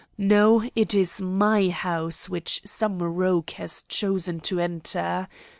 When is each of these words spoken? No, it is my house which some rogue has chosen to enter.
No, 0.17 0.63
it 0.75 0.95
is 0.95 1.21
my 1.21 1.69
house 1.69 2.27
which 2.27 2.61
some 2.65 3.03
rogue 3.03 3.51
has 3.51 3.83
chosen 3.87 4.39
to 4.39 4.59
enter. 4.59 5.27